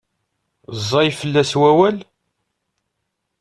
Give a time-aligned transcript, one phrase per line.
[0.79, 1.97] Ẓẓay fell-as wawal?